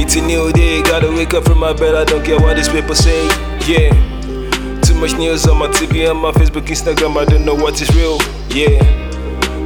It's 0.00 0.16
a 0.16 0.22
new 0.22 0.50
day, 0.52 0.80
gotta 0.82 1.10
wake 1.10 1.34
up 1.34 1.44
from 1.44 1.58
my 1.58 1.72
bed. 1.74 1.94
I 1.94 2.04
don't 2.04 2.24
care 2.24 2.38
what 2.38 2.56
these 2.56 2.68
people 2.68 2.94
say. 2.94 3.26
Yeah. 3.66 3.90
Too 4.80 4.94
much 4.94 5.14
news 5.18 5.46
on 5.46 5.58
my 5.58 5.68
TV, 5.68 6.08
on 6.10 6.16
my 6.16 6.32
Facebook, 6.32 6.66
Instagram. 6.66 7.16
I 7.18 7.24
don't 7.26 7.44
know 7.44 7.54
what 7.54 7.80
is 7.80 7.94
real. 7.94 8.18
Yeah. 8.48 9.07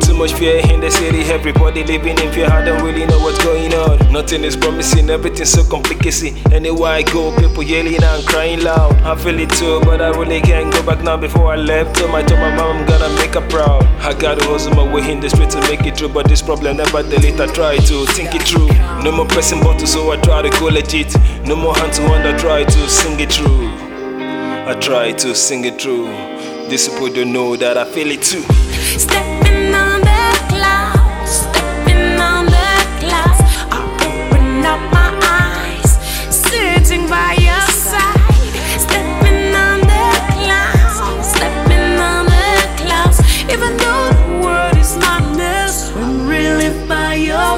Too 0.00 0.14
much 0.14 0.32
fear 0.32 0.60
in 0.72 0.80
the 0.80 0.90
city, 0.90 1.20
everybody 1.32 1.84
living 1.84 2.18
in 2.18 2.32
fear. 2.32 2.46
I 2.46 2.64
don't 2.64 2.82
really 2.82 3.06
know 3.06 3.18
what's 3.20 3.42
going 3.44 3.72
on. 3.74 4.12
Nothing 4.12 4.44
is 4.44 4.56
promising, 4.56 5.10
everything's 5.10 5.50
so 5.50 5.62
complicated. 5.64 6.34
Anywhere 6.52 6.92
I 6.92 7.02
go, 7.02 7.34
people 7.36 7.62
yelling 7.62 8.02
and 8.02 8.26
crying 8.26 8.62
loud. 8.62 8.94
I 9.02 9.14
feel 9.16 9.38
it 9.38 9.50
too, 9.50 9.80
but 9.84 10.00
I 10.00 10.08
really 10.10 10.40
can't 10.40 10.72
go 10.72 10.82
back 10.84 11.02
now. 11.02 11.16
Before 11.16 11.52
I 11.52 11.56
left, 11.56 12.00
my 12.08 12.22
told 12.22 12.40
my 12.40 12.54
mom 12.56 12.78
I'm 12.78 12.86
gonna 12.86 13.14
make 13.16 13.34
her 13.34 13.46
proud. 13.48 13.84
I 14.00 14.14
gotta 14.18 14.44
hustle 14.46 14.74
my 14.74 14.92
way 14.92 15.10
in 15.10 15.20
the 15.20 15.28
street 15.30 15.50
to 15.50 15.60
make 15.62 15.82
it 15.86 15.96
through, 15.96 16.10
but 16.10 16.28
this 16.28 16.42
problem 16.42 16.78
never 16.78 17.02
delete. 17.02 17.40
I 17.40 17.46
try 17.46 17.76
to 17.76 18.06
think 18.06 18.34
it 18.34 18.42
through. 18.42 18.68
No 19.02 19.12
more 19.12 19.26
pressing 19.26 19.60
buttons, 19.60 19.92
so 19.92 20.10
I 20.10 20.16
try 20.16 20.42
to 20.42 20.50
go 20.58 20.66
legit. 20.66 21.14
No 21.46 21.54
more 21.56 21.74
hand 21.74 21.92
to 21.94 22.02
hand, 22.02 22.26
I 22.26 22.36
try 22.38 22.64
to 22.64 22.88
sing 22.88 23.20
it 23.20 23.32
through. 23.32 23.68
I 24.68 24.74
try 24.80 25.12
to 25.12 25.34
sing 25.34 25.64
it 25.64 25.80
through. 25.80 26.06
These 26.68 26.88
people 26.88 27.08
don't 27.08 27.32
know 27.32 27.56
that 27.56 27.78
I 27.78 27.84
feel 27.84 28.10
it 28.10 28.22
too. 28.22 29.37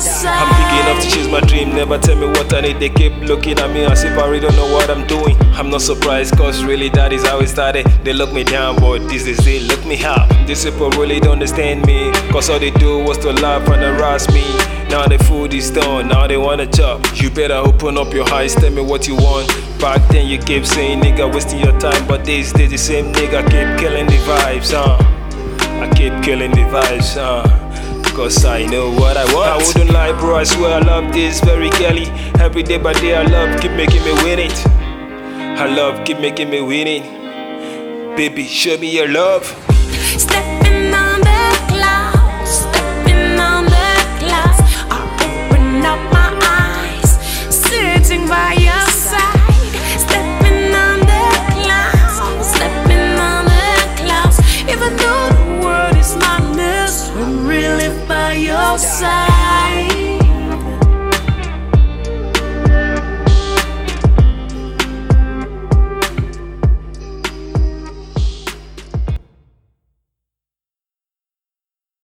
By 0.01 0.06
your 0.06 0.20
side. 0.20 0.41
I'm 0.41 0.48
big 0.56 0.87
enough 0.87 1.03
to 1.03 1.11
chase 1.11 1.29
my 1.29 1.41
dream. 1.41 1.75
Never 1.75 1.98
tell 1.98 2.17
me 2.17 2.27
what 2.27 2.53
I 2.53 2.61
need. 2.61 2.81
They 2.81 2.89
keep 2.89 3.15
looking 3.19 3.59
at 3.59 3.70
me 3.70 3.84
as 3.84 4.05
if 4.05 4.17
I 4.19 4.27
really 4.27 4.41
don't 4.41 4.56
know 4.56 4.73
what 4.73 4.91
I'm 4.91 5.06
doing. 5.06 5.37
I'm 5.53 5.70
not 5.70 5.83
surprised, 5.83 6.37
cause 6.37 6.65
really 6.65 6.89
that 6.91 7.12
is 7.12 7.25
how 7.27 7.41
it 7.41 7.48
started. 7.48 7.87
They 8.05 8.12
look 8.12 8.33
me 8.33 8.45
down, 8.45 8.77
but 8.77 9.01
this 9.09 9.27
is 9.27 9.47
it. 9.47 9.62
Look 9.65 9.84
me 9.84 10.03
up. 10.05 10.28
These 10.47 10.65
people 10.65 10.91
really 10.91 11.21
don't 11.21 11.33
understand 11.34 11.87
me. 11.87 12.11
Cause 12.31 12.51
all 12.51 12.59
they 12.59 12.71
do 12.71 12.98
was 13.05 13.19
to 13.19 13.33
laugh 13.33 13.69
and 13.69 13.83
harass 13.83 14.33
me. 14.33 14.45
Now 14.89 15.06
the 15.06 15.19
food 15.19 15.55
is 15.55 15.71
done, 15.71 16.09
now 16.09 16.27
they 16.27 16.37
wanna 16.37 16.67
chop. 16.67 17.01
You 17.21 17.31
better 17.31 17.55
open 17.55 17.97
up 17.97 18.12
your 18.12 18.28
eyes, 18.34 18.56
tell 18.56 18.71
me 18.71 18.83
what 18.83 19.06
you 19.06 19.15
want. 19.15 19.47
Back 19.78 20.03
then 20.09 20.27
you 20.27 20.39
kept 20.39 20.67
saying 20.67 21.01
nigga 21.01 21.33
wasting 21.33 21.61
your 21.61 21.78
time, 21.78 22.06
but 22.09 22.25
these 22.25 22.53
days 22.53 22.71
the 22.71 22.78
same 22.78 23.12
nigga 23.12 23.43
keep 23.45 23.78
killing 23.78 24.06
the 24.06 24.19
vibes, 24.27 24.73
huh? 24.73 24.98
I 25.81 25.89
keep 25.95 26.25
killing 26.25 26.51
the 26.51 26.67
vibes, 26.73 27.15
huh? 27.15 27.59
Cause 28.14 28.44
I 28.44 28.66
know 28.66 28.91
what 28.91 29.16
I 29.16 29.25
want. 29.34 29.48
I 29.48 29.56
wouldn't 29.66 29.91
lie, 29.92 30.12
bro. 30.12 30.36
I 30.36 30.44
swear 30.44 30.75
I 30.75 30.80
love 30.80 31.12
this 31.12 31.41
very 31.41 31.70
girly. 31.70 32.06
Every 32.39 32.62
day 32.62 32.77
by 32.78 32.92
day, 32.94 33.14
I 33.14 33.22
love 33.22 33.61
keep 33.61 33.72
making 33.72 34.05
me 34.05 34.12
win 34.25 34.39
it. 34.39 34.66
I 35.58 35.66
love 35.75 36.05
keep 36.05 36.19
making 36.20 36.50
me 36.50 36.61
win 36.61 36.86
it. 36.86 38.16
Baby, 38.16 38.44
show 38.44 38.77
me 38.78 38.94
your 38.94 39.08
love. 39.08 39.44
Stepping 40.19 40.59
your 58.41 58.78
side. 58.78 59.79